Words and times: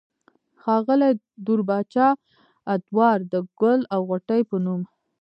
ښاغلي 0.61 1.11
دور 1.45 1.59
بادشاه 1.69 2.19
ادوار 2.73 3.17
د" 3.31 3.33
ګل 3.59 3.81
او 3.93 4.01
غوټۍ" 4.09 4.41
پۀ 4.49 4.57
نوم 4.63 4.81